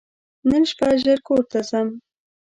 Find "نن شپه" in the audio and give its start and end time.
0.49-0.87